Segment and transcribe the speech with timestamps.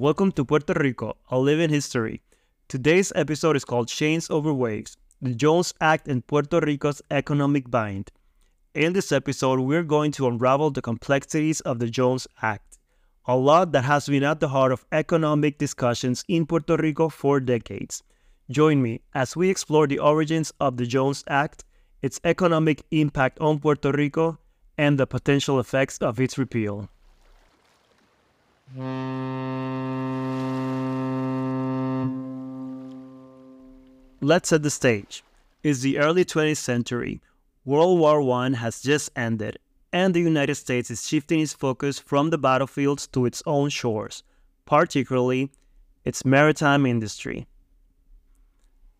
[0.00, 2.22] Welcome to Puerto Rico, a living history.
[2.68, 8.10] Today's episode is called Chains Over Waves, the Jones Act and Puerto Rico's economic bind.
[8.74, 12.78] In this episode, we're going to unravel the complexities of the Jones Act,
[13.26, 17.38] a law that has been at the heart of economic discussions in Puerto Rico for
[17.38, 18.02] decades.
[18.50, 21.62] Join me as we explore the origins of the Jones Act,
[22.00, 24.38] its economic impact on Puerto Rico,
[24.78, 26.88] and the potential effects of its repeal.
[34.22, 35.24] Let's set the stage.
[35.64, 37.20] It's the early 20th century.
[37.64, 39.58] World War I has just ended,
[39.92, 44.22] and the United States is shifting its focus from the battlefields to its own shores,
[44.66, 45.50] particularly
[46.04, 47.48] its maritime industry.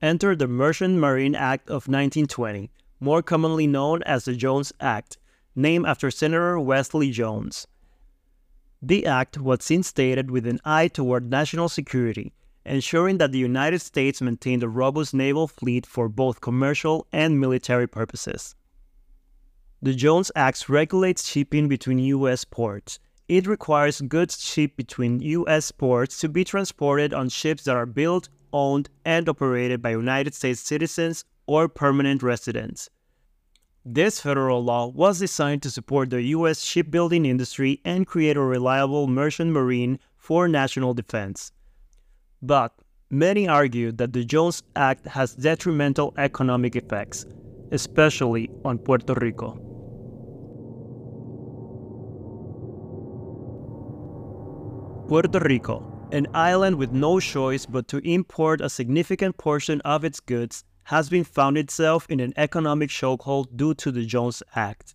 [0.00, 5.18] Enter the Merchant Marine Act of 1920, more commonly known as the Jones Act,
[5.56, 7.66] named after Senator Wesley Jones.
[8.82, 12.32] The act was instated with an eye toward national security,
[12.64, 17.86] ensuring that the United States maintained a robust naval fleet for both commercial and military
[17.86, 18.54] purposes.
[19.80, 22.44] The Jones Act regulates shipping between U.S.
[22.44, 22.98] ports.
[23.28, 25.72] It requires goods shipped between U.S.
[25.72, 30.60] ports to be transported on ships that are built, owned, and operated by United States
[30.60, 32.90] citizens or permanent residents.
[33.88, 36.60] This federal law was designed to support the U.S.
[36.60, 41.52] shipbuilding industry and create a reliable merchant marine for national defense.
[42.42, 42.72] But
[43.10, 47.26] many argue that the Jones Act has detrimental economic effects,
[47.70, 49.52] especially on Puerto Rico.
[55.06, 60.18] Puerto Rico, an island with no choice but to import a significant portion of its
[60.18, 64.94] goods has been found itself in an economic chokehold due to the Jones Act.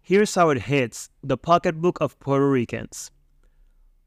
[0.00, 3.10] Here's how it hits the pocketbook of Puerto Ricans.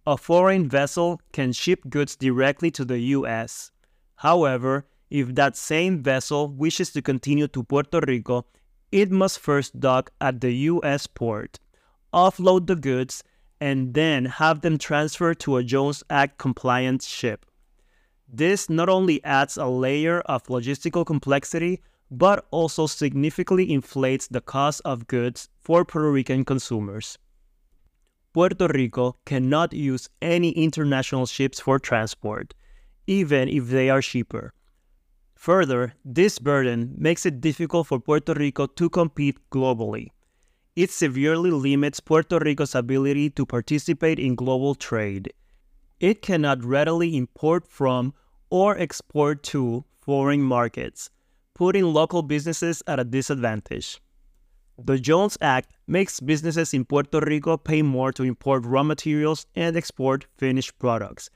[0.08, 3.72] A foreign vessel can ship goods directly to the US.
[4.16, 8.46] However, if that same vessel wishes to continue to Puerto Rico,
[8.90, 11.60] it must first dock at the US port,
[12.14, 13.22] offload the goods,
[13.60, 17.46] and then have them transferred to a Jones Act compliant ship.
[18.28, 21.82] This not only adds a layer of logistical complexity,
[22.12, 27.18] but also significantly inflates the cost of goods for Puerto Rican consumers.
[28.34, 32.54] Puerto Rico cannot use any international ships for transport,
[33.08, 34.54] even if they are cheaper.
[35.36, 40.10] Further, this burden makes it difficult for Puerto Rico to compete globally.
[40.76, 45.32] It severely limits Puerto Rico's ability to participate in global trade
[46.06, 48.14] it cannot readily import from
[48.52, 51.10] or export to foreign markets,
[51.56, 54.00] putting local businesses at a disadvantage.
[54.78, 59.76] The Jones Act makes businesses in Puerto Rico pay more to import raw materials and
[59.76, 61.32] export finished products.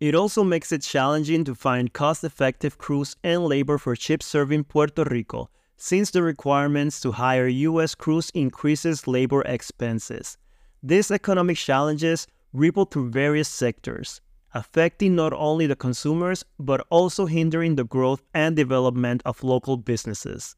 [0.00, 4.64] It also makes it challenging to find cost effective crews and labor for ships serving
[4.64, 7.94] Puerto Rico, since the requirements to hire U.S.
[7.94, 10.38] crews increases labor expenses.
[10.82, 14.20] These economic challenges ripple through various sectors,
[14.54, 20.56] affecting not only the consumers but also hindering the growth and development of local businesses.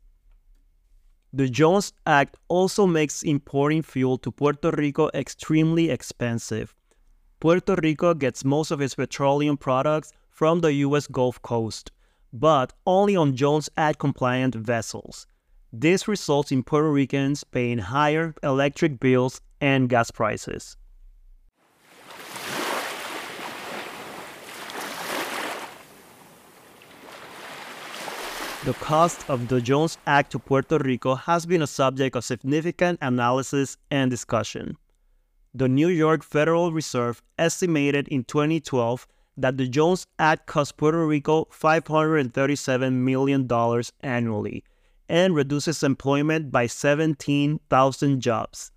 [1.33, 6.75] The Jones Act also makes importing fuel to Puerto Rico extremely expensive.
[7.41, 11.09] Puerto Rico gets most of its petroleum products from the U.S.
[11.09, 11.91] Gulf Coast,
[12.33, 15.27] but only on Jones Act compliant vessels.
[15.73, 20.77] This results in Puerto Ricans paying higher electric bills and gas prices.
[28.65, 32.99] The cost of the Jones Act to Puerto Rico has been a subject of significant
[33.03, 34.79] analysis and discussion.
[35.53, 41.45] The New York Federal Reserve estimated in 2012 that the Jones Act cost Puerto Rico
[41.53, 43.47] $537 million
[44.01, 44.65] annually
[45.11, 48.73] and reduces employment by 17,000 jobs.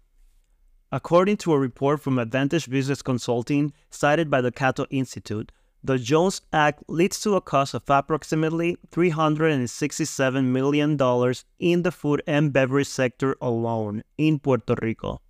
[0.92, 5.54] According to a report from Advantage Business Consulting cited by the Cato Institute,
[5.88, 10.92] the Jones Act leads to a cost of approximately $367 million
[11.60, 15.22] in the food and beverage sector alone in Puerto Rico.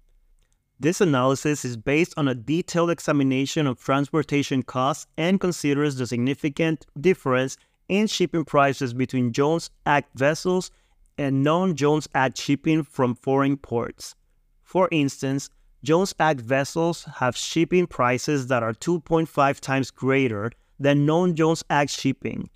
[0.79, 6.87] This analysis is based on a detailed examination of transportation costs and considers the significant
[6.99, 7.57] difference
[7.87, 10.71] in shipping prices between Jones Act vessels
[11.19, 14.15] and non Jones Act shipping from foreign ports.
[14.63, 15.51] For instance,
[15.83, 21.91] Jones Act vessels have shipping prices that are 2.5 times greater than non Jones Act
[21.91, 22.49] shipping,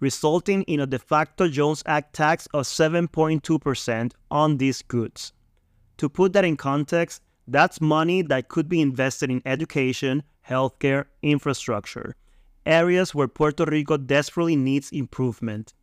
[0.00, 5.32] resulting in a de facto Jones Act tax of 7.2% on these goods.
[5.98, 12.14] To put that in context, That's money that could be invested in education, healthcare, infrastructure,
[12.64, 15.74] areas where Puerto Rico desperately needs improvement.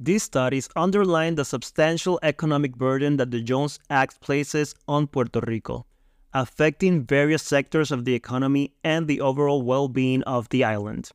[0.00, 5.86] These studies underline the substantial economic burden that the Jones Act places on Puerto Rico,
[6.32, 11.10] affecting various sectors of the economy and the overall well being of the island.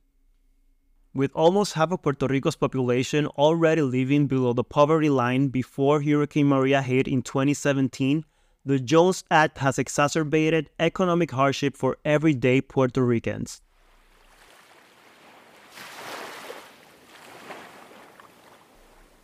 [1.13, 6.47] With almost half of Puerto Rico's population already living below the poverty line before Hurricane
[6.47, 8.25] Maria hit in 2017,
[8.65, 13.61] the Jones Act has exacerbated economic hardship for everyday Puerto Ricans.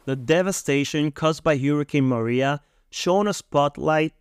[0.09, 4.15] The devastation caused by Hurricane Maria shone a spotlight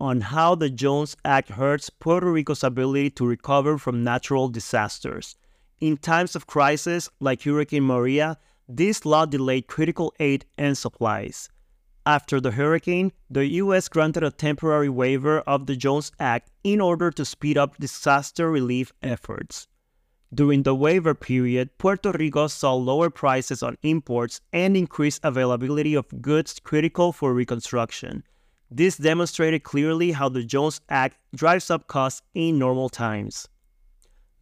[0.00, 5.36] on how the Jones Act hurts Puerto Rico's ability to recover from natural disasters.
[5.80, 11.50] In times of crisis like Hurricane Maria, this law delayed critical aid and supplies.
[12.06, 13.90] After the hurricane, the U.S.
[13.90, 18.94] granted a temporary waiver of the Jones Act in order to speed up disaster relief
[19.02, 19.68] efforts.
[20.32, 26.20] During the waiver period, Puerto Rico saw lower prices on imports and increased availability of
[26.20, 28.24] goods critical for reconstruction.
[28.70, 33.48] This demonstrated clearly how the Jones Act drives up costs in normal times.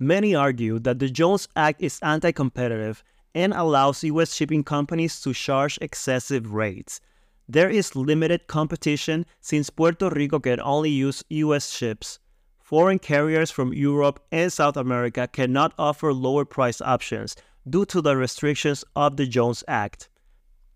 [0.00, 4.34] Many argue that the Jones Act is anti competitive and allows U.S.
[4.34, 7.00] shipping companies to charge excessive rates.
[7.48, 11.70] There is limited competition since Puerto Rico can only use U.S.
[11.70, 12.18] ships
[12.66, 17.36] foreign carriers from Europe and South America cannot offer lower price options
[17.70, 20.08] due to the restrictions of the Jones Act.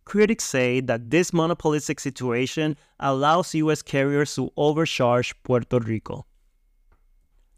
[0.04, 6.26] Critics say that this monopolistic situation allows US carriers to overcharge Puerto Rico.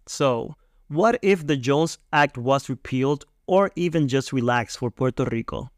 [0.06, 0.54] So,
[0.88, 5.70] what if the Jones Act was repealed or even just relaxed for Puerto Rico?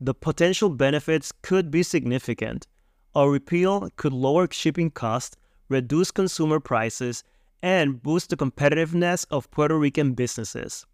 [0.00, 2.68] The potential benefits could be significant.
[3.16, 5.36] A repeal could lower shipping costs,
[5.68, 7.24] reduce consumer prices,
[7.62, 10.84] and boost the competitiveness of Puerto Rican businesses.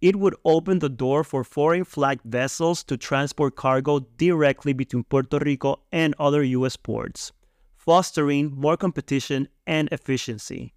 [0.00, 5.38] It would open the door for foreign flagged vessels to transport cargo directly between Puerto
[5.38, 6.76] Rico and other U.S.
[6.76, 7.32] ports,
[7.76, 10.74] fostering more competition and efficiency.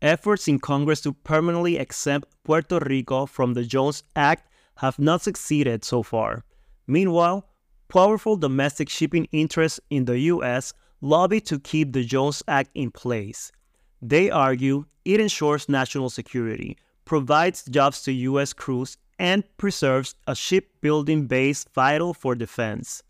[0.00, 5.84] Efforts in Congress to permanently exempt Puerto Rico from the Jones Act have not succeeded
[5.84, 6.44] so far.
[6.86, 7.48] Meanwhile,
[7.88, 10.72] powerful domestic shipping interests in the U.S.
[11.00, 13.50] lobby to keep the Jones Act in place.
[14.00, 18.52] They argue it ensures national security, provides jobs to U.S.
[18.52, 23.02] crews, and preserves a shipbuilding base vital for defense.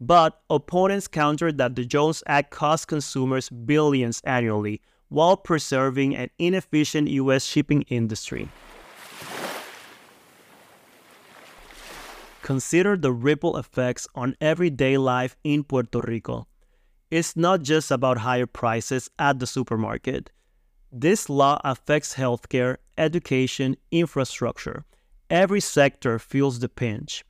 [0.00, 7.08] But opponents counter that the Jones Act costs consumers billions annually while preserving an inefficient
[7.08, 7.44] U.S.
[7.44, 8.48] shipping industry.
[12.42, 16.46] Consider the ripple effects on everyday life in Puerto Rico.
[17.10, 20.30] It's not just about higher prices at the supermarket.
[20.92, 24.84] This law affects healthcare, education, infrastructure.
[25.30, 27.24] Every sector feels the pinch.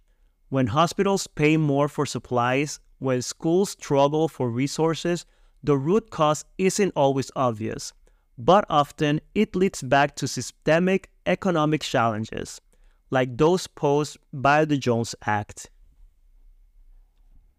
[0.49, 5.25] When hospitals pay more for supplies, when schools struggle for resources,
[5.63, 7.93] the root cause isn't always obvious,
[8.37, 12.61] but often it leads back to systemic economic challenges,
[13.11, 15.71] like those posed by the Jones Act.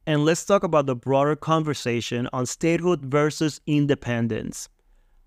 [0.10, 4.68] And let's talk about the broader conversation on statehood versus independence.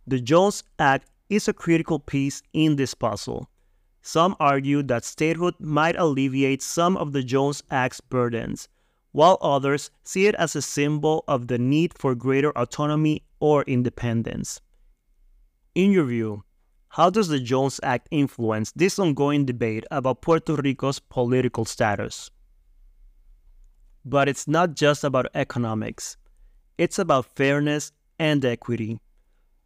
[0.09, 3.49] The Jones Act is a critical piece in this puzzle.
[4.03, 8.69] Some argue that statehood might alleviate some of the Jones Act's burdens,
[9.13, 14.61] while others see it as a symbol of the need for greater autonomy or independence.
[15.77, 16.43] In your view,
[16.89, 22.33] how does the Jones Act influence this ongoing debate about Puerto Rico's political status?
[24.05, 26.17] But it's not just about economics,
[26.79, 29.01] it's about fairness and equity.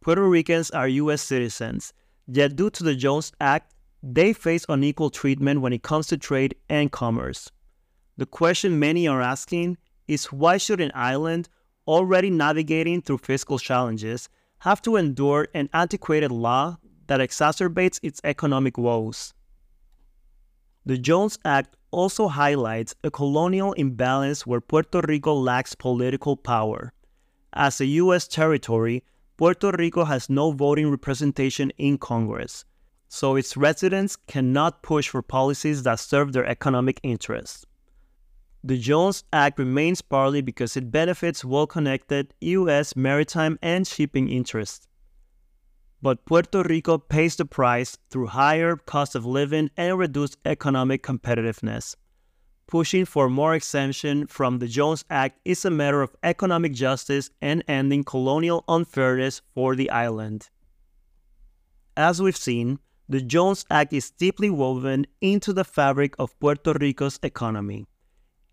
[0.01, 1.21] Puerto Ricans are U.S.
[1.21, 1.93] citizens,
[2.27, 6.55] yet, due to the Jones Act, they face unequal treatment when it comes to trade
[6.69, 7.51] and commerce.
[8.17, 9.77] The question many are asking
[10.07, 11.49] is why should an island
[11.87, 14.29] already navigating through fiscal challenges
[14.59, 16.77] have to endure an antiquated law
[17.07, 19.33] that exacerbates its economic woes?
[20.85, 26.93] The Jones Act also highlights a colonial imbalance where Puerto Rico lacks political power.
[27.53, 28.27] As a U.S.
[28.27, 29.03] territory,
[29.37, 32.65] Puerto Rico has no voting representation in Congress,
[33.07, 37.65] so its residents cannot push for policies that serve their economic interests.
[38.63, 42.95] The Jones Act remains partly because it benefits well connected U.S.
[42.95, 44.86] maritime and shipping interests.
[46.01, 51.95] But Puerto Rico pays the price through higher cost of living and reduced economic competitiveness.
[52.67, 57.63] pushing for more exemption from the Jones Act is a matter of economic justice and
[57.67, 60.49] ending colonial unfairness for the island.
[61.95, 67.19] As we've seen, the Jones Act is deeply woven into the fabric of Puerto Rico's
[67.23, 67.87] economy.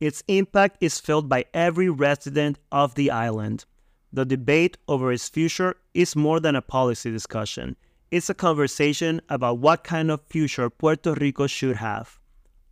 [0.00, 3.64] Its impact is felt by every resident of the island.
[4.14, 7.74] The debate over its future is more than a policy discussion.
[8.12, 12.20] It's a conversation about what kind of future Puerto Rico should have.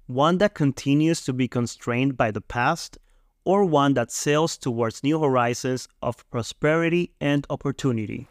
[0.06, 2.96] One that continues to be constrained by the past,
[3.44, 8.28] or one that sails towards new horizons of prosperity and opportunity.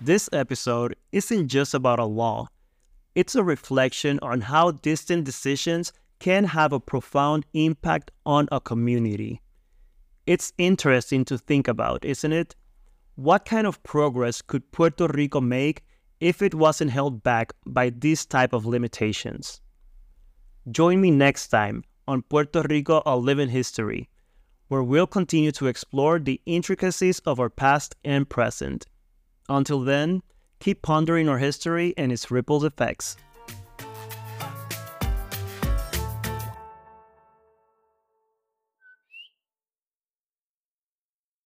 [0.00, 2.48] This episode isn't just about a law,
[3.14, 9.42] it's a reflection on how distant decisions can have a profound impact on a community.
[10.26, 12.54] It's interesting to think about, isn't it?
[13.16, 15.82] What kind of progress could Puerto Rico make
[16.20, 19.60] if it wasn't held back by these type of limitations?
[20.70, 24.08] Join me next time on Puerto Rico A Living History,
[24.68, 28.86] where we'll continue to explore the intricacies of our past and present
[29.50, 30.22] until then,
[30.60, 33.16] keep pondering our history and its rippled effects.